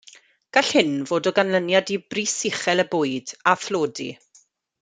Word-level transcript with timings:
Gall 0.57 0.71
hyn 0.77 0.95
fod 1.11 1.29
o 1.31 1.33
ganlyniad 1.39 1.93
i 1.97 1.99
bris 2.13 2.35
uchel 2.51 2.85
y 2.85 2.89
bwyd, 2.95 3.37
a 3.53 3.57
thlodi. 3.67 4.09